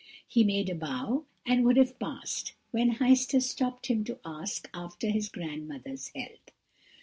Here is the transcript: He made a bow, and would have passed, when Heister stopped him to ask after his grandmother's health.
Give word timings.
He 0.27 0.43
made 0.43 0.67
a 0.67 0.73
bow, 0.73 1.25
and 1.45 1.63
would 1.63 1.77
have 1.77 1.99
passed, 1.99 2.53
when 2.71 2.95
Heister 2.95 3.39
stopped 3.39 3.85
him 3.85 4.03
to 4.05 4.17
ask 4.25 4.67
after 4.73 5.11
his 5.11 5.29
grandmother's 5.29 6.07
health. 6.15 6.49